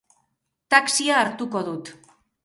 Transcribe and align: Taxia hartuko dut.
Taxia 0.75 1.19
hartuko 1.25 1.61
dut. 1.67 1.93